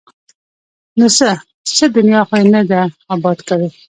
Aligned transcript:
ـ 0.49 0.97
نو 0.97 1.07
څه؟ 1.17 1.29
څه 1.77 1.85
دنیا 1.97 2.21
خو 2.27 2.35
یې 2.41 2.47
نه 2.55 2.61
ده 2.69 2.81
اباد 3.13 3.39
کړې! 3.47 3.67